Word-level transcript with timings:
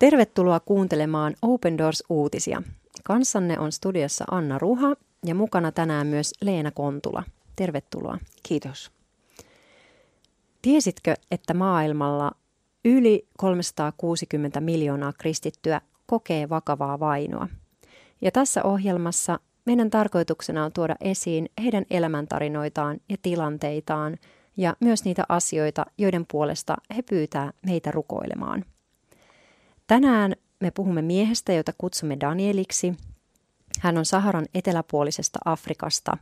Tervetuloa 0.00 0.60
kuuntelemaan 0.60 1.34
Open 1.42 1.78
Doors-uutisia. 1.78 2.62
Kanssanne 3.04 3.58
on 3.58 3.72
studiossa 3.72 4.24
Anna 4.30 4.58
Ruha 4.58 4.96
ja 5.24 5.34
mukana 5.34 5.72
tänään 5.72 6.06
myös 6.06 6.32
Leena 6.40 6.70
Kontula. 6.70 7.22
Tervetuloa. 7.56 8.18
Kiitos. 8.42 8.90
Tiesitkö, 10.62 11.14
että 11.30 11.54
maailmalla 11.54 12.32
yli 12.84 13.28
360 13.38 14.60
miljoonaa 14.60 15.12
kristittyä 15.18 15.80
kokee 16.06 16.48
vakavaa 16.48 17.00
vainoa? 17.00 17.48
Ja 18.20 18.30
tässä 18.30 18.62
ohjelmassa 18.62 19.40
meidän 19.64 19.90
tarkoituksena 19.90 20.64
on 20.64 20.72
tuoda 20.72 20.96
esiin 21.00 21.48
heidän 21.62 21.84
elämäntarinoitaan 21.90 23.00
ja 23.08 23.16
tilanteitaan 23.22 24.16
ja 24.56 24.76
myös 24.80 25.04
niitä 25.04 25.24
asioita, 25.28 25.86
joiden 25.98 26.26
puolesta 26.32 26.76
he 26.96 27.02
pyytää 27.02 27.52
meitä 27.66 27.90
rukoilemaan. 27.90 28.64
Tänään 29.90 30.36
me 30.60 30.70
puhumme 30.70 31.02
miehestä, 31.02 31.52
jota 31.52 31.72
kutsumme 31.78 32.16
Danieliksi. 32.20 32.94
Hän 33.80 33.98
on 33.98 34.04
Saharan 34.04 34.46
eteläpuolisesta 34.54 35.38
Afrikasta 35.44 36.16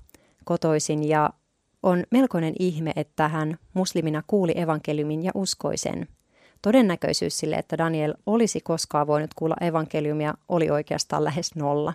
kotoisin 0.45 1.09
ja 1.09 1.31
on 1.83 2.05
melkoinen 2.11 2.55
ihme, 2.59 2.93
että 2.97 3.29
hän 3.29 3.59
muslimina 3.75 4.23
kuuli 4.27 4.53
evankeliumin 4.57 5.23
ja 5.23 5.33
uskoi 5.35 5.77
sen. 5.77 6.09
Todennäköisyys 6.63 7.39
sille, 7.39 7.57
että 7.57 7.79
Daniel 7.79 8.15
olisi 8.27 8.61
koskaan 8.61 9.07
voinut 9.07 9.35
kuulla 9.35 9.57
evankeliumia, 9.61 10.35
oli 10.49 10.71
oikeastaan 10.71 11.25
lähes 11.25 11.55
nolla. 11.55 11.95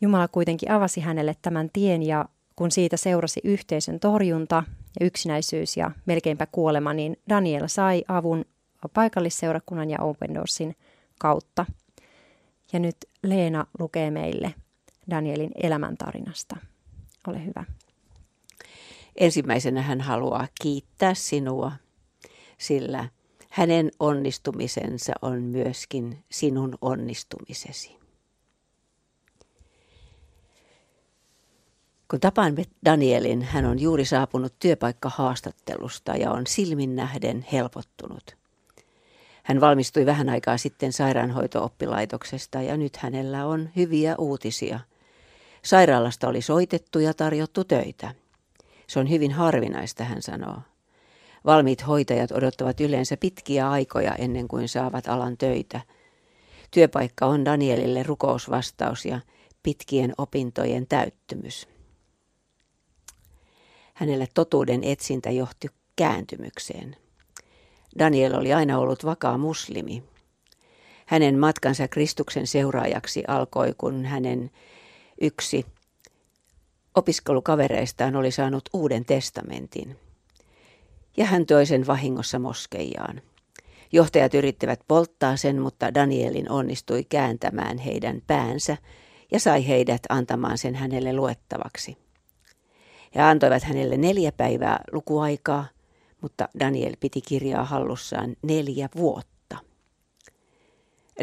Jumala 0.00 0.28
kuitenkin 0.28 0.70
avasi 0.70 1.00
hänelle 1.00 1.36
tämän 1.42 1.70
tien 1.72 2.02
ja 2.02 2.24
kun 2.56 2.70
siitä 2.70 2.96
seurasi 2.96 3.40
yhteisön 3.44 4.00
torjunta 4.00 4.64
ja 5.00 5.06
yksinäisyys 5.06 5.76
ja 5.76 5.90
melkeinpä 6.06 6.46
kuolema, 6.46 6.92
niin 6.92 7.16
Daniel 7.28 7.66
sai 7.66 8.04
avun 8.08 8.44
paikallisseurakunnan 8.88 9.90
ja 9.90 9.98
Open 10.00 10.34
Doorsin 10.34 10.76
kautta. 11.18 11.66
Ja 12.72 12.78
nyt 12.78 12.96
Leena 13.22 13.66
lukee 13.78 14.10
meille 14.10 14.54
Danielin 15.10 15.50
elämäntarinasta. 15.62 16.56
Ole 17.26 17.44
hyvä. 17.44 17.64
Ensimmäisenä 19.16 19.82
hän 19.82 20.00
haluaa 20.00 20.48
kiittää 20.62 21.14
sinua, 21.14 21.72
sillä 22.58 23.08
hänen 23.50 23.90
onnistumisensa 24.00 25.12
on 25.22 25.42
myöskin 25.42 26.24
sinun 26.30 26.78
onnistumisesi. 26.80 27.96
Kun 32.10 32.20
tapaan 32.20 32.54
Danielin, 32.84 33.42
hän 33.42 33.64
on 33.64 33.78
juuri 33.78 34.04
saapunut 34.04 34.54
työpaikkahaastattelusta 34.58 36.16
ja 36.16 36.30
on 36.30 36.46
silmin 36.46 36.96
nähden 36.96 37.46
helpottunut. 37.52 38.43
Hän 39.44 39.60
valmistui 39.60 40.06
vähän 40.06 40.28
aikaa 40.28 40.58
sitten 40.58 40.92
sairaanhoitooppilaitoksesta 40.92 42.62
ja 42.62 42.76
nyt 42.76 42.96
hänellä 42.96 43.46
on 43.46 43.70
hyviä 43.76 44.14
uutisia. 44.18 44.80
Sairaalasta 45.64 46.28
oli 46.28 46.42
soitettu 46.42 46.98
ja 46.98 47.14
tarjottu 47.14 47.64
töitä. 47.64 48.14
Se 48.86 49.00
on 49.00 49.10
hyvin 49.10 49.32
harvinaista, 49.32 50.04
hän 50.04 50.22
sanoo. 50.22 50.58
Valmiit 51.44 51.86
hoitajat 51.86 52.32
odottavat 52.32 52.80
yleensä 52.80 53.16
pitkiä 53.16 53.70
aikoja 53.70 54.14
ennen 54.14 54.48
kuin 54.48 54.68
saavat 54.68 55.08
alan 55.08 55.36
töitä. 55.36 55.80
Työpaikka 56.70 57.26
on 57.26 57.44
Danielille 57.44 58.02
rukousvastaus 58.02 59.04
ja 59.04 59.20
pitkien 59.62 60.12
opintojen 60.18 60.86
täyttymys. 60.86 61.68
Hänelle 63.94 64.28
totuuden 64.34 64.84
etsintä 64.84 65.30
johti 65.30 65.68
kääntymykseen. 65.96 66.96
Daniel 67.98 68.34
oli 68.34 68.52
aina 68.52 68.78
ollut 68.78 69.04
vakaa 69.04 69.38
muslimi. 69.38 70.02
Hänen 71.06 71.38
matkansa 71.38 71.88
Kristuksen 71.88 72.46
seuraajaksi 72.46 73.24
alkoi, 73.28 73.74
kun 73.78 74.04
hänen 74.04 74.50
yksi 75.20 75.66
opiskelukavereistaan 76.94 78.16
oli 78.16 78.30
saanut 78.30 78.68
uuden 78.72 79.04
testamentin. 79.04 79.96
Ja 81.16 81.24
hän 81.24 81.46
toi 81.46 81.66
sen 81.66 81.86
vahingossa 81.86 82.38
moskeijaan. 82.38 83.22
Johtajat 83.92 84.34
yrittivät 84.34 84.80
polttaa 84.88 85.36
sen, 85.36 85.62
mutta 85.62 85.94
Danielin 85.94 86.50
onnistui 86.50 87.04
kääntämään 87.04 87.78
heidän 87.78 88.22
päänsä 88.26 88.76
ja 89.32 89.40
sai 89.40 89.68
heidät 89.68 90.02
antamaan 90.08 90.58
sen 90.58 90.74
hänelle 90.74 91.12
luettavaksi. 91.12 91.96
Ja 93.14 93.28
antoivat 93.28 93.62
hänelle 93.62 93.96
neljä 93.96 94.32
päivää 94.32 94.80
lukuaikaa, 94.92 95.64
mutta 96.24 96.48
Daniel 96.60 96.96
piti 97.00 97.20
kirjaa 97.20 97.64
hallussaan 97.64 98.36
neljä 98.42 98.88
vuotta. 98.96 99.58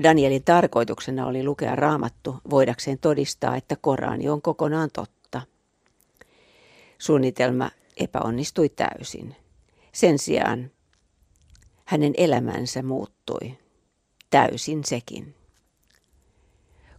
Danielin 0.03 0.43
tarkoituksena 0.43 1.25
oli 1.25 1.43
lukea 1.43 1.75
raamattu 1.75 2.35
voidakseen 2.49 2.99
todistaa, 2.99 3.55
että 3.55 3.75
Korani 3.75 4.29
on 4.29 4.41
kokonaan 4.41 4.89
totta. 4.93 5.41
Suunnitelma 6.97 7.71
epäonnistui 7.97 8.69
täysin. 8.69 9.35
Sen 9.91 10.19
sijaan 10.19 10.71
hänen 11.85 12.13
elämänsä 12.17 12.83
muuttui. 12.83 13.57
Täysin 14.29 14.83
sekin. 14.83 15.35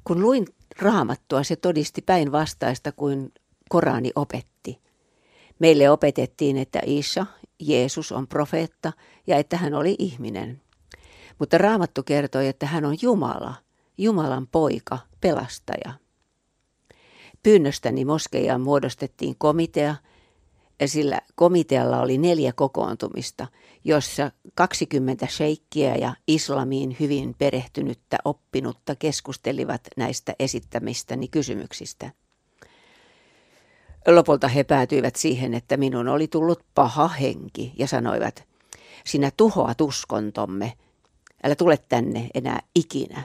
Kun 0.04 0.22
luin 0.22 0.46
raamattua, 0.78 1.42
se 1.42 1.56
todisti 1.56 2.02
päinvastaista 2.02 2.92
kuin 2.92 3.32
Korani 3.68 4.10
opetti. 4.14 4.80
Meille 5.58 5.90
opetettiin, 5.90 6.58
että 6.58 6.80
Isha, 6.86 7.26
Jeesus 7.66 8.12
on 8.12 8.28
profeetta 8.28 8.92
ja 9.26 9.36
että 9.36 9.56
hän 9.56 9.74
oli 9.74 9.96
ihminen. 9.98 10.62
Mutta 11.38 11.58
Raamattu 11.58 12.02
kertoi, 12.02 12.48
että 12.48 12.66
hän 12.66 12.84
on 12.84 12.96
Jumala, 13.02 13.54
Jumalan 13.98 14.46
poika, 14.46 14.98
pelastaja. 15.20 15.92
Pyynnöstäni 17.42 18.04
moskeijaan 18.04 18.60
muodostettiin 18.60 19.34
komitea, 19.38 19.96
sillä 20.86 21.20
komitealla 21.34 22.00
oli 22.00 22.18
neljä 22.18 22.52
kokoontumista, 22.52 23.46
jossa 23.84 24.30
20 24.54 25.26
sheikkiä 25.26 25.96
ja 25.96 26.14
islamiin 26.26 26.96
hyvin 27.00 27.34
perehtynyttä 27.38 28.18
oppinutta 28.24 28.96
keskustelivat 28.96 29.80
näistä 29.96 30.34
esittämistäni 30.38 31.28
kysymyksistä– 31.28 32.10
Lopulta 34.06 34.48
he 34.48 34.64
päätyivät 34.64 35.16
siihen, 35.16 35.54
että 35.54 35.76
minun 35.76 36.08
oli 36.08 36.28
tullut 36.28 36.64
paha 36.74 37.08
henki 37.08 37.72
ja 37.78 37.86
sanoivat, 37.86 38.44
sinä 39.04 39.30
tuhoat 39.36 39.80
uskontomme, 39.80 40.72
älä 41.44 41.54
tule 41.54 41.78
tänne 41.88 42.28
enää 42.34 42.60
ikinä. 42.74 43.24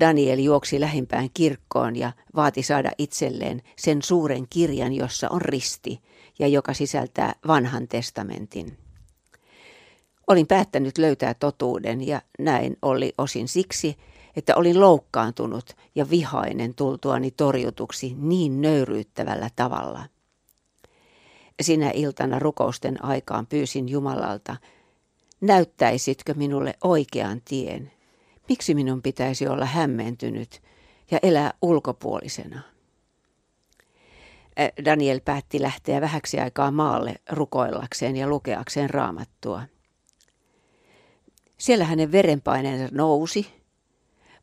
Daniel 0.00 0.38
juoksi 0.38 0.80
lähimpään 0.80 1.28
kirkkoon 1.34 1.96
ja 1.96 2.12
vaati 2.36 2.62
saada 2.62 2.90
itselleen 2.98 3.62
sen 3.76 4.02
suuren 4.02 4.46
kirjan, 4.50 4.92
jossa 4.92 5.28
on 5.30 5.42
risti 5.42 6.00
ja 6.38 6.48
joka 6.48 6.74
sisältää 6.74 7.34
vanhan 7.46 7.88
testamentin. 7.88 8.78
Olin 10.26 10.46
päättänyt 10.46 10.98
löytää 10.98 11.34
totuuden 11.34 12.06
ja 12.06 12.22
näin 12.38 12.76
oli 12.82 13.12
osin 13.18 13.48
siksi, 13.48 13.96
että 14.36 14.56
olin 14.56 14.80
loukkaantunut 14.80 15.76
ja 15.94 16.10
vihainen 16.10 16.74
tultuani 16.74 17.30
torjutuksi 17.30 18.14
niin 18.18 18.60
nöyryyttävällä 18.60 19.48
tavalla. 19.56 20.04
Sinä 21.62 21.90
iltana 21.90 22.38
rukousten 22.38 23.04
aikaan 23.04 23.46
pyysin 23.46 23.88
Jumalalta, 23.88 24.56
näyttäisitkö 25.40 26.34
minulle 26.34 26.74
oikean 26.84 27.40
tien? 27.44 27.92
Miksi 28.48 28.74
minun 28.74 29.02
pitäisi 29.02 29.48
olla 29.48 29.64
hämmentynyt 29.64 30.62
ja 31.10 31.18
elää 31.22 31.54
ulkopuolisena? 31.62 32.60
Daniel 34.84 35.20
päätti 35.24 35.62
lähteä 35.62 36.00
vähäksi 36.00 36.40
aikaa 36.40 36.70
maalle 36.70 37.14
rukoillakseen 37.30 38.16
ja 38.16 38.28
lukeakseen 38.28 38.90
raamattua. 38.90 39.62
Siellä 41.58 41.84
hänen 41.84 42.12
verenpaineensa 42.12 42.94
nousi 42.94 43.63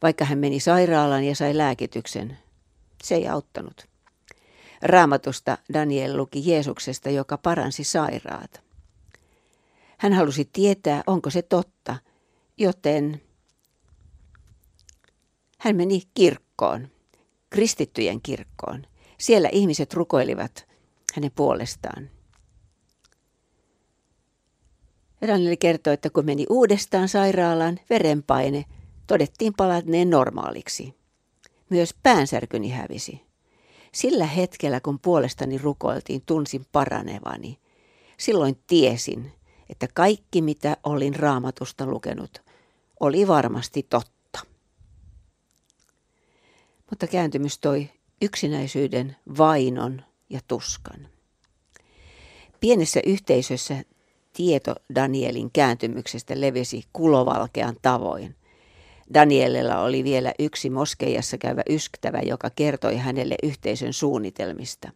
vaikka 0.02 0.26
hän 0.26 0.38
meni 0.38 0.60
sairaalaan 0.60 1.24
ja 1.24 1.36
sai 1.36 1.58
lääkityksen. 1.58 2.38
Se 3.04 3.16
ei 3.16 3.28
auttanut. 3.28 3.88
Raamatusta 4.82 5.58
Daniel 5.74 6.18
luki 6.18 6.50
Jeesuksesta, 6.50 7.10
joka 7.10 7.38
paransi 7.38 7.84
sairaat. 7.84 8.62
Hän 9.98 10.14
halusi 10.14 10.50
tietää, 10.54 11.04
onko 11.08 11.30
se 11.30 11.42
totta, 11.42 11.96
joten 12.58 13.22
hän 15.60 15.76
meni 15.76 16.02
kirkkoon, 16.14 16.88
kristittyjen 17.50 18.22
kirkkoon. 18.22 18.86
Siellä 19.18 19.50
ihmiset 19.52 19.94
rukoilivat 19.94 20.68
hänen 21.16 21.32
puolestaan. 21.36 22.10
Daniel 25.28 25.56
kertoi, 25.60 25.94
että 25.94 26.10
kun 26.10 26.26
meni 26.26 26.46
uudestaan 26.50 27.10
sairaalaan, 27.10 27.80
verenpaine– 27.90 28.66
todettiin 29.08 29.54
palatneen 29.58 30.10
normaaliksi. 30.10 30.96
Myös 31.70 31.96
päänsärkyni 32.04 32.70
hävisi. 32.70 33.22
Sillä 33.94 34.26
hetkellä, 34.26 34.80
kun 34.80 35.00
puolestani 35.00 35.58
rukoiltiin, 35.58 36.22
tunsin 36.26 36.66
paranevani. 36.72 37.60
Silloin 38.18 38.58
tiesin, 38.68 39.32
että 39.70 39.88
kaikki 39.94 40.42
mitä 40.42 40.78
olin 40.84 41.16
raamatusta 41.16 41.86
lukenut 41.86 42.42
oli 43.02 43.28
varmasti 43.28 43.84
totta. 43.84 44.40
Mutta 46.90 47.08
kääntymys 47.08 47.60
toi 47.60 47.90
yksinäisyyden, 48.22 49.16
vainon 49.38 50.02
ja 50.30 50.40
tuskan. 50.48 51.08
Pienessä 52.60 53.00
yhteisössä 53.06 53.84
tieto 54.34 54.76
Danielin 54.96 55.52
kääntymyksestä 55.52 56.42
levisi 56.42 56.84
kulovalkean 56.94 57.76
tavoin. 57.82 58.36
Danielilla 59.14 59.82
oli 59.82 60.04
vielä 60.04 60.34
yksi 60.40 60.70
moskeijassa 60.70 61.38
käyvä 61.38 61.62
ystävä, 61.70 62.20
joka 62.20 62.50
kertoi 62.50 62.98
hänelle 62.98 63.36
yhteisön 63.44 63.94
suunnitelmista. 63.94 64.92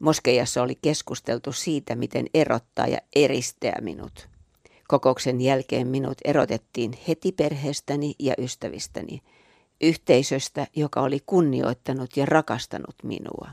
Moskeijassa 0.00 0.62
oli 0.62 0.78
keskusteltu 0.82 1.52
siitä, 1.52 1.94
miten 1.94 2.26
erottaa 2.34 2.86
ja 2.86 2.98
eristää 3.16 3.78
minut. 3.80 4.28
Kokouksen 4.88 5.40
jälkeen 5.40 5.86
minut 5.86 6.18
erotettiin 6.24 6.92
heti 7.08 7.32
perheestäni 7.32 8.14
ja 8.18 8.34
ystävistäni, 8.38 9.20
yhteisöstä, 9.80 10.66
joka 10.76 11.00
oli 11.00 11.20
kunnioittanut 11.26 12.16
ja 12.16 12.26
rakastanut 12.26 12.94
minua. 13.02 13.50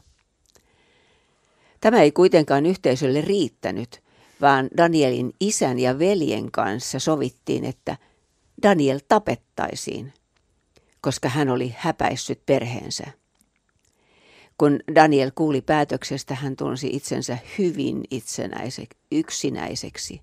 Tämä 1.81 2.01
ei 2.01 2.11
kuitenkaan 2.11 2.65
yhteisölle 2.65 3.21
riittänyt, 3.21 4.01
vaan 4.41 4.69
Danielin 4.77 5.33
isän 5.39 5.79
ja 5.79 5.99
veljen 5.99 6.51
kanssa 6.51 6.99
sovittiin, 6.99 7.65
että 7.65 7.97
Daniel 8.63 8.99
tapettaisiin, 9.07 10.13
koska 11.01 11.29
hän 11.29 11.49
oli 11.49 11.75
häpäissyt 11.77 12.45
perheensä. 12.45 13.05
Kun 14.57 14.79
Daniel 14.95 15.31
kuuli 15.35 15.61
päätöksestä, 15.61 16.35
hän 16.35 16.55
tunsi 16.55 16.89
itsensä 16.93 17.37
hyvin 17.57 18.03
itsenäiseksi, 18.11 18.99
yksinäiseksi. 19.11 20.21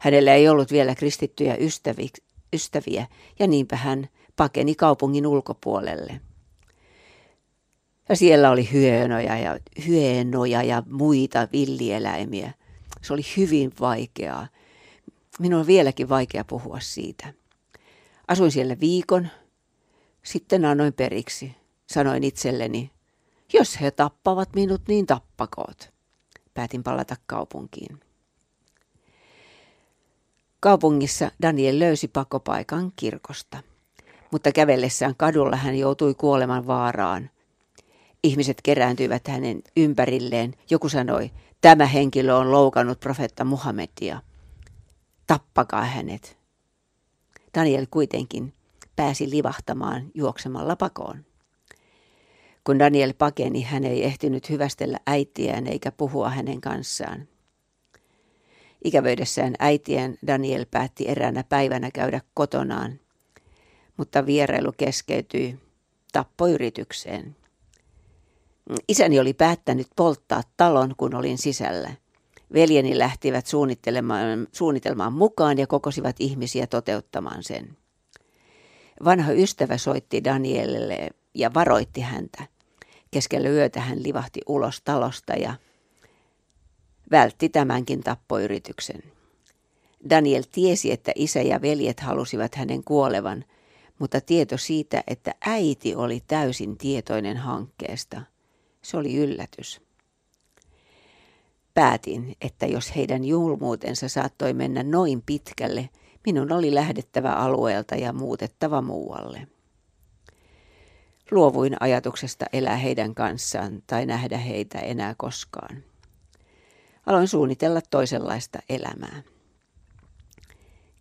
Hänellä 0.00 0.34
ei 0.34 0.48
ollut 0.48 0.72
vielä 0.72 0.94
kristittyjä 0.94 1.56
ystävi, 1.56 2.08
ystäviä, 2.52 3.06
ja 3.38 3.46
niinpä 3.46 3.76
hän 3.76 4.08
pakeni 4.36 4.74
kaupungin 4.74 5.26
ulkopuolelle. 5.26 6.20
Ja 8.08 8.16
siellä 8.16 8.50
oli 8.50 8.68
hyenoja 8.72 9.38
ja, 9.38 9.58
hyenoja 9.86 10.62
ja 10.62 10.82
muita 10.90 11.48
villieläimiä. 11.52 12.52
Se 13.02 13.12
oli 13.12 13.22
hyvin 13.36 13.72
vaikeaa. 13.80 14.48
Minun 15.38 15.60
on 15.60 15.66
vieläkin 15.66 16.08
vaikea 16.08 16.44
puhua 16.44 16.80
siitä. 16.80 17.32
Asuin 18.28 18.52
siellä 18.52 18.80
viikon, 18.80 19.28
sitten 20.22 20.64
annoin 20.64 20.92
periksi. 20.92 21.56
Sanoin 21.86 22.24
itselleni, 22.24 22.90
jos 23.52 23.80
he 23.80 23.90
tappavat 23.90 24.48
minut, 24.54 24.82
niin 24.88 25.06
tappakoot. 25.06 25.92
Päätin 26.54 26.82
palata 26.82 27.16
kaupunkiin. 27.26 28.00
Kaupungissa 30.60 31.30
Daniel 31.42 31.78
löysi 31.78 32.08
pakopaikan 32.08 32.92
kirkosta, 32.96 33.62
mutta 34.30 34.52
kävellessään 34.52 35.14
kadulla 35.16 35.56
hän 35.56 35.78
joutui 35.78 36.14
kuoleman 36.14 36.66
vaaraan. 36.66 37.30
Ihmiset 38.22 38.62
kerääntyivät 38.62 39.28
hänen 39.28 39.62
ympärilleen. 39.76 40.54
Joku 40.70 40.88
sanoi, 40.88 41.30
tämä 41.60 41.86
henkilö 41.86 42.34
on 42.34 42.52
loukannut 42.52 43.00
profetta 43.00 43.44
Muhammedia. 43.44 44.22
Tappakaa 45.26 45.84
hänet. 45.84 46.43
Daniel 47.54 47.86
kuitenkin 47.90 48.54
pääsi 48.96 49.30
livahtamaan 49.30 50.10
juoksemalla 50.14 50.76
pakoon. 50.76 51.24
Kun 52.64 52.78
Daniel 52.78 53.14
pakeni, 53.18 53.62
hän 53.62 53.84
ei 53.84 54.04
ehtinyt 54.04 54.50
hyvästellä 54.50 54.98
äitiään 55.06 55.66
eikä 55.66 55.92
puhua 55.92 56.30
hänen 56.30 56.60
kanssaan. 56.60 57.28
Ikävöidessään 58.84 59.54
äitien 59.58 60.18
Daniel 60.26 60.66
päätti 60.70 61.08
eräänä 61.08 61.44
päivänä 61.48 61.90
käydä 61.90 62.20
kotonaan, 62.34 63.00
mutta 63.96 64.26
vierailu 64.26 64.72
keskeytyi 64.76 65.58
tappoyritykseen. 66.12 67.36
Isäni 68.88 69.20
oli 69.20 69.32
päättänyt 69.32 69.86
polttaa 69.96 70.42
talon, 70.56 70.94
kun 70.96 71.14
olin 71.14 71.38
sisällä. 71.38 71.92
Veljeni 72.54 72.98
lähtivät 72.98 73.46
suunnittelemaan, 73.46 74.46
suunnitelmaan 74.52 75.12
mukaan 75.12 75.58
ja 75.58 75.66
kokosivat 75.66 76.16
ihmisiä 76.18 76.66
toteuttamaan 76.66 77.42
sen. 77.42 77.76
Vanha 79.04 79.32
ystävä 79.32 79.78
soitti 79.78 80.24
Danielille 80.24 81.10
ja 81.34 81.54
varoitti 81.54 82.00
häntä. 82.00 82.46
Keskellä 83.10 83.48
yötä 83.48 83.80
hän 83.80 84.02
livahti 84.02 84.40
ulos 84.46 84.82
talosta 84.84 85.32
ja 85.32 85.54
vältti 87.10 87.48
tämänkin 87.48 88.00
tappoyrityksen. 88.00 89.02
Daniel 90.10 90.42
tiesi, 90.52 90.92
että 90.92 91.12
isä 91.14 91.42
ja 91.42 91.62
veljet 91.62 92.00
halusivat 92.00 92.54
hänen 92.54 92.84
kuolevan, 92.84 93.44
mutta 93.98 94.20
tieto 94.20 94.58
siitä, 94.58 95.02
että 95.06 95.34
äiti 95.40 95.94
oli 95.94 96.22
täysin 96.26 96.78
tietoinen 96.78 97.36
hankkeesta, 97.36 98.22
se 98.82 98.96
oli 98.96 99.16
yllätys. 99.16 99.83
Päätin, 101.74 102.36
että 102.40 102.66
jos 102.66 102.96
heidän 102.96 103.24
julmuutensa 103.24 104.08
saattoi 104.08 104.52
mennä 104.52 104.82
noin 104.82 105.22
pitkälle, 105.26 105.88
minun 106.26 106.52
oli 106.52 106.74
lähdettävä 106.74 107.32
alueelta 107.32 107.94
ja 107.94 108.12
muutettava 108.12 108.82
muualle. 108.82 109.48
Luovuin 111.30 111.76
ajatuksesta 111.80 112.44
elää 112.52 112.76
heidän 112.76 113.14
kanssaan 113.14 113.82
tai 113.86 114.06
nähdä 114.06 114.38
heitä 114.38 114.78
enää 114.78 115.14
koskaan. 115.18 115.84
Aloin 117.06 117.28
suunnitella 117.28 117.80
toisenlaista 117.90 118.58
elämää. 118.68 119.22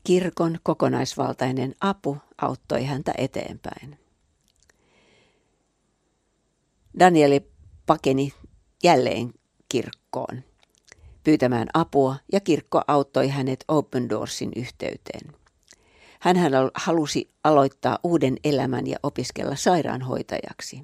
Kirkon 0.03 0.57
kokonaisvaltainen 0.63 1.75
apu 1.81 2.17
auttoi 2.41 2.83
häntä 2.83 3.13
eteenpäin. 3.17 3.99
Danieli 6.99 7.51
pakeni 7.85 8.33
jälleen 8.83 9.33
kirkkoon 9.69 10.43
pyytämään 11.23 11.67
apua 11.73 12.15
ja 12.31 12.39
kirkko 12.39 12.81
auttoi 12.87 13.27
hänet 13.27 13.63
Open 13.67 14.09
Doorsin 14.09 14.51
yhteyteen. 14.55 15.33
Hän 16.19 16.37
halusi 16.73 17.29
aloittaa 17.43 17.99
uuden 18.03 18.37
elämän 18.43 18.87
ja 18.87 18.97
opiskella 19.03 19.55
sairaanhoitajaksi. 19.55 20.83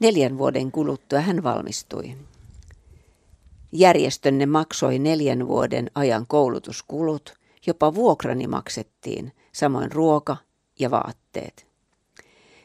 Neljän 0.00 0.38
vuoden 0.38 0.72
kuluttua 0.72 1.20
hän 1.20 1.42
valmistui. 1.42 2.16
Järjestönne 3.72 4.46
maksoi 4.46 4.98
neljän 4.98 5.48
vuoden 5.48 5.90
ajan 5.94 6.26
koulutuskulut, 6.26 7.34
jopa 7.66 7.94
vuokrani 7.94 8.46
maksettiin, 8.46 9.32
samoin 9.52 9.92
ruoka 9.92 10.36
ja 10.78 10.90
vaatteet. 10.90 11.66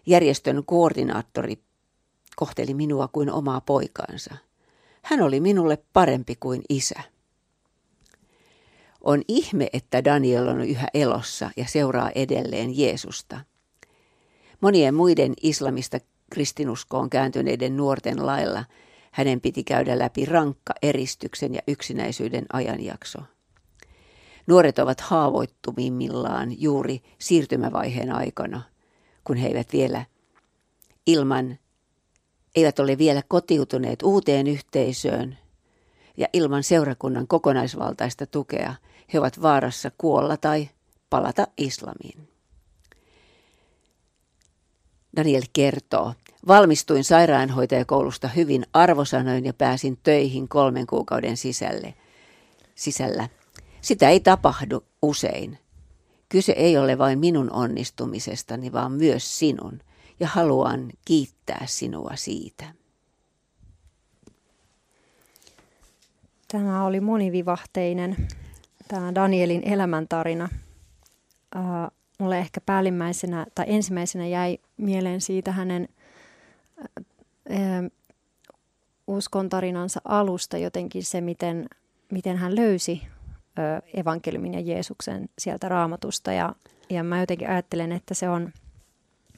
Järjestön 0.06 0.66
koordinaattori 0.66 1.60
kohteli 2.36 2.74
minua 2.74 3.08
kuin 3.08 3.32
omaa 3.32 3.62
poikaansa. 3.62 4.47
Hän 5.10 5.22
oli 5.22 5.40
minulle 5.40 5.78
parempi 5.94 6.36
kuin 6.40 6.62
isä. 6.70 7.02
On 9.02 9.22
ihme, 9.28 9.70
että 9.74 10.04
Daniel 10.04 10.48
on 10.48 10.62
yhä 10.62 10.88
elossa 10.94 11.50
ja 11.58 11.66
seuraa 11.66 12.10
edelleen 12.16 12.78
Jeesusta. 12.78 13.40
Monien 14.62 14.94
muiden 14.94 15.34
islamista 15.44 16.00
kristinuskoon 16.30 17.10
kääntyneiden 17.10 17.78
nuorten 17.78 18.26
lailla 18.26 18.66
hänen 19.12 19.42
piti 19.42 19.64
käydä 19.64 20.00
läpi 20.00 20.26
rankka 20.26 20.74
eristyksen 20.82 21.54
ja 21.54 21.62
yksinäisyyden 21.68 22.46
ajanjakso. 22.54 23.20
Nuoret 24.48 24.80
ovat 24.80 25.02
haavoittuvimmillaan 25.02 26.62
juuri 26.62 27.02
siirtymävaiheen 27.20 28.12
aikana, 28.12 28.62
kun 29.24 29.38
he 29.38 29.48
eivät 29.48 29.74
vielä 29.74 30.06
ilman, 31.06 31.58
eivät 32.58 32.80
ole 32.80 32.98
vielä 32.98 33.22
kotiutuneet 33.28 34.04
uuteen 34.04 34.48
yhteisöön 34.48 35.38
ja 36.18 36.28
ilman 36.34 36.64
seurakunnan 36.64 37.28
kokonaisvaltaista 37.28 38.26
tukea 38.26 38.76
he 39.14 39.20
ovat 39.20 39.42
vaarassa 39.42 39.92
kuolla 39.98 40.38
tai 40.38 40.70
palata 41.10 41.48
islamiin. 41.58 42.28
Daniel 45.16 45.44
kertoo, 45.54 46.14
valmistuin 46.48 47.04
sairaanhoitajakoulusta 47.04 48.28
hyvin 48.28 48.66
arvosanoin 48.74 49.46
ja 49.46 49.54
pääsin 49.54 50.00
töihin 50.04 50.48
kolmen 50.48 50.88
kuukauden 50.88 51.38
sisälle, 51.38 51.94
sisällä. 52.76 53.30
Sitä 53.82 54.10
ei 54.10 54.20
tapahdu 54.20 54.84
usein. 55.02 55.58
Kyse 56.30 56.52
ei 56.52 56.78
ole 56.78 56.98
vain 56.98 57.20
minun 57.20 57.52
onnistumisestani, 57.52 58.74
vaan 58.74 58.92
myös 58.92 59.40
sinun, 59.40 59.80
ja 60.20 60.28
haluan 60.28 60.92
kiittää 61.06 61.64
sinua 61.66 62.12
siitä. 62.16 62.66
Tämä 66.48 66.86
oli 66.86 67.00
monivivahteinen, 67.00 68.28
tämä 68.88 69.16
Danielin 69.16 69.64
elämäntarina. 69.68 70.50
Uh, 71.56 71.92
mulle 72.20 72.40
ehkä 72.40 72.62
päällimmäisenä 72.62 73.46
tai 73.56 73.66
ensimmäisenä 73.68 74.28
jäi 74.28 74.58
mieleen 74.78 75.22
siitä 75.22 75.52
hänen 75.52 75.88
uh, 77.50 77.92
uskontarinansa 79.08 80.02
alusta 80.06 80.58
jotenkin 80.58 81.04
se, 81.04 81.22
miten, 81.22 81.66
miten 82.12 82.38
hän 82.38 82.56
löysi 82.56 83.02
evankeliumin 83.94 84.54
ja 84.54 84.60
Jeesuksen 84.60 85.30
sieltä 85.40 85.70
raamatusta. 85.70 86.32
Ja, 86.32 86.56
ja 86.90 87.04
mä 87.04 87.20
jotenkin 87.20 87.50
ajattelen, 87.50 87.92
että 87.92 88.14
se 88.14 88.30
on 88.30 88.54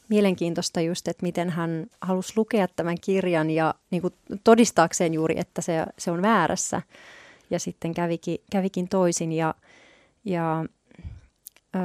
mielenkiintoista 0.09 0.81
just, 0.81 1.07
että 1.07 1.25
miten 1.25 1.49
hän 1.49 1.87
halusi 2.01 2.33
lukea 2.35 2.67
tämän 2.67 2.97
kirjan 3.01 3.49
ja 3.49 3.73
niin 3.91 4.01
kuin 4.01 4.13
todistaakseen 4.43 5.13
juuri, 5.13 5.39
että 5.39 5.61
se, 5.61 5.85
se 5.97 6.11
on 6.11 6.21
väärässä. 6.21 6.81
Ja 7.49 7.59
sitten 7.59 7.93
kävikin, 7.93 8.37
kävikin 8.51 8.87
toisin. 8.87 9.31
Ja, 9.31 9.55
ja 10.25 10.65
ö, 11.75 11.79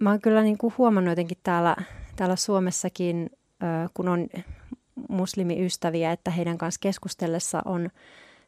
mä 0.00 0.10
oon 0.10 0.20
kyllä 0.20 0.42
niin 0.42 0.58
kuin 0.58 0.74
huomannut 0.78 1.12
jotenkin 1.12 1.38
täällä, 1.42 1.76
täällä 2.16 2.36
Suomessakin, 2.36 3.30
ö, 3.62 3.88
kun 3.94 4.08
on 4.08 4.26
muslimiystäviä, 5.08 6.12
että 6.12 6.30
heidän 6.30 6.58
kanssa 6.58 6.80
keskustellessa 6.80 7.62
on 7.64 7.90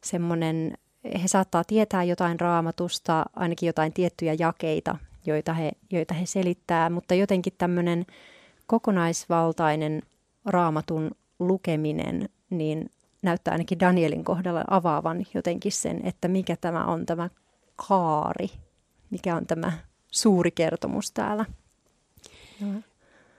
semmoinen, 0.04 0.78
he 1.22 1.28
saattaa 1.28 1.64
tietää 1.64 2.04
jotain 2.04 2.40
raamatusta, 2.40 3.24
ainakin 3.36 3.66
jotain 3.66 3.92
tiettyjä 3.92 4.36
jakeita, 4.38 4.96
joita 5.26 5.52
he, 5.52 5.72
joita 5.90 6.14
he 6.14 6.26
selittää, 6.26 6.90
mutta 6.90 7.14
jotenkin 7.14 7.52
tämmöinen 7.58 8.06
kokonaisvaltainen 8.66 10.02
raamatun 10.44 11.10
lukeminen, 11.38 12.28
niin 12.50 12.90
näyttää 13.22 13.52
ainakin 13.52 13.80
Danielin 13.80 14.24
kohdalla 14.24 14.64
avaavan 14.70 15.26
jotenkin 15.34 15.72
sen, 15.72 16.00
että 16.06 16.28
mikä 16.28 16.56
tämä 16.56 16.84
on 16.84 17.06
tämä 17.06 17.30
kaari, 17.88 18.48
mikä 19.10 19.36
on 19.36 19.46
tämä 19.46 19.72
suuri 20.10 20.50
kertomus 20.50 21.12
täällä. 21.12 21.44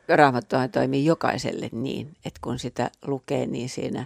Raamattuhan 0.07 0.72
toimii 0.72 1.05
jokaiselle 1.05 1.69
niin, 1.72 2.07
että 2.25 2.39
kun 2.43 2.60
sitä 2.60 2.91
lukee, 3.05 3.46
niin 3.46 3.69
siinä 3.69 4.05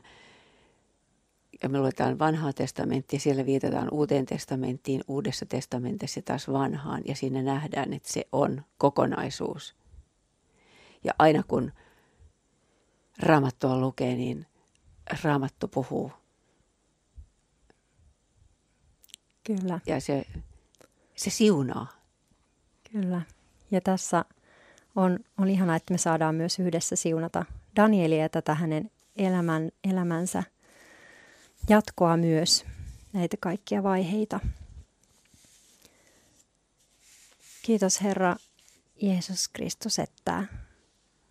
ja 1.63 1.69
me 1.69 1.79
luetaan 1.79 2.19
vanhaa 2.19 2.53
testamenttia, 2.53 3.19
siellä 3.19 3.45
viitataan 3.45 3.87
uuteen 3.91 4.25
testamenttiin, 4.25 5.01
uudessa 5.07 5.45
testamentissa 5.45 6.21
taas 6.21 6.51
vanhaan, 6.51 7.01
ja 7.05 7.15
siinä 7.15 7.41
nähdään, 7.41 7.93
että 7.93 8.11
se 8.11 8.27
on 8.31 8.61
kokonaisuus. 8.77 9.75
Ja 11.03 11.13
aina 11.19 11.43
kun 11.43 11.71
raamattua 13.19 13.77
lukee, 13.77 14.15
niin 14.15 14.45
raamattu 15.23 15.67
puhuu. 15.67 16.11
Kyllä. 19.43 19.79
Ja 19.85 20.01
se, 20.01 20.25
se 21.15 21.29
siunaa. 21.29 21.87
Kyllä. 22.91 23.21
Ja 23.71 23.81
tässä 23.81 24.25
on, 24.95 25.19
on 25.37 25.49
ihanaa, 25.49 25.75
että 25.75 25.93
me 25.93 25.97
saadaan 25.97 26.35
myös 26.35 26.59
yhdessä 26.59 26.95
siunata 26.95 27.45
Danielia 27.75 28.29
tätä 28.29 28.55
hänen 28.55 28.91
elämän, 29.15 29.71
elämänsä 29.83 30.43
jatkoa 31.69 32.17
myös, 32.17 32.65
näitä 33.13 33.37
kaikkia 33.39 33.83
vaiheita. 33.83 34.39
Kiitos 37.61 38.01
Herra 38.01 38.35
Jeesus 39.01 39.47
Kristus, 39.47 39.99
että 39.99 40.43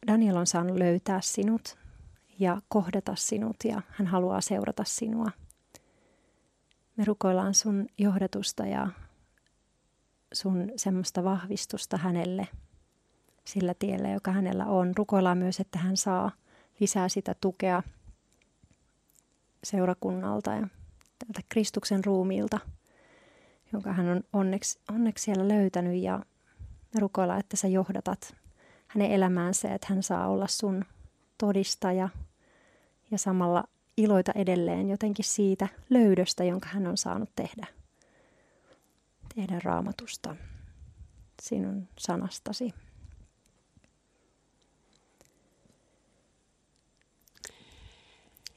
Daniel 0.06 0.36
on 0.36 0.46
saanut 0.46 0.78
löytää 0.78 1.20
sinut 1.20 1.78
ja 2.38 2.62
kohdata 2.68 3.14
sinut 3.16 3.56
ja 3.64 3.82
hän 3.88 4.06
haluaa 4.06 4.40
seurata 4.40 4.84
sinua. 4.84 5.30
Me 6.96 7.04
rukoillaan 7.04 7.54
sun 7.54 7.86
johdatusta 7.98 8.66
ja 8.66 8.88
sun 10.32 10.72
semmoista 10.76 11.24
vahvistusta 11.24 11.96
hänelle 11.96 12.48
sillä 13.44 13.74
tiellä, 13.78 14.08
joka 14.10 14.32
hänellä 14.32 14.66
on. 14.66 14.92
Rukoillaan 14.96 15.38
myös, 15.38 15.60
että 15.60 15.78
hän 15.78 15.96
saa 15.96 16.30
lisää 16.80 17.08
sitä 17.08 17.34
tukea 17.40 17.82
seurakunnalta 19.64 20.50
ja 20.50 20.68
tältä 21.18 21.40
Kristuksen 21.48 22.04
ruumiilta, 22.04 22.60
jonka 23.72 23.92
hän 23.92 24.08
on 24.08 24.22
onneksi, 24.32 24.78
onneksi 24.90 25.24
siellä 25.24 25.48
löytänyt 25.48 26.02
ja 26.02 26.20
rukoillaan, 26.98 27.40
että 27.40 27.56
sä 27.56 27.68
johdatat 27.68 28.39
hänen 28.90 29.10
elämäänsä, 29.10 29.74
että 29.74 29.86
hän 29.90 30.02
saa 30.02 30.28
olla 30.28 30.46
sun 30.46 30.84
todistaja 31.38 32.08
ja 33.10 33.18
samalla 33.18 33.64
iloita 33.96 34.32
edelleen 34.34 34.88
jotenkin 34.88 35.24
siitä 35.24 35.68
löydöstä, 35.90 36.44
jonka 36.44 36.68
hän 36.68 36.86
on 36.86 36.96
saanut 36.96 37.30
tehdä, 37.36 37.66
tehdä 39.34 39.60
raamatusta, 39.64 40.36
sinun 41.42 41.88
sanastasi. 41.98 42.74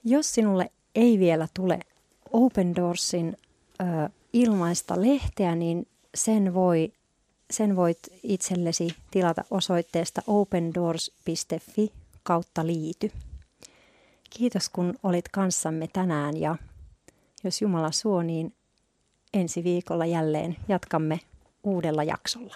Jos 0.04 0.34
sinulle 0.34 0.70
ei 0.96 1.20
vielä 1.20 1.48
tule 1.54 1.80
Open 2.32 2.75
Doorsin 2.75 3.38
ö, 3.82 4.10
ilmaista 4.34 5.02
lehteä, 5.02 5.56
niin 5.56 5.88
sen, 6.16 6.54
voi, 6.54 6.94
sen 7.52 7.76
voit 7.76 8.00
itsellesi 8.24 8.88
tilata 9.12 9.44
osoitteesta 9.52 10.22
opendoors.fi 10.28 11.92
kautta 12.24 12.68
liity. 12.68 13.12
Kiitos 14.30 14.70
kun 14.70 14.94
olit 15.04 15.30
kanssamme 15.30 15.88
tänään 15.94 16.38
ja 16.38 16.56
jos 17.44 17.62
Jumala 17.62 17.92
suo, 17.92 18.22
niin 18.22 18.54
ensi 19.34 19.64
viikolla 19.64 20.06
jälleen 20.06 20.56
jatkamme 20.68 21.20
uudella 21.64 22.04
jaksolla. 22.04 22.56